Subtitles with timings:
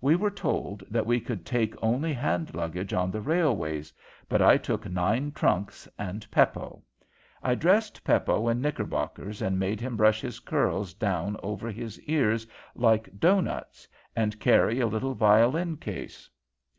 [0.00, 3.92] We were told that we could take only hand luggage on the railways,
[4.26, 6.82] but I took nine trunks and Peppo.
[7.42, 13.20] I dressed Peppo in knickerbockers, made him brush his curls down over his ears like
[13.20, 13.86] doughnuts,
[14.16, 16.30] and carry a little violin case.